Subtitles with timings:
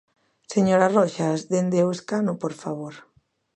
[0.53, 2.93] Señora Roxas, dende o escano, por favor.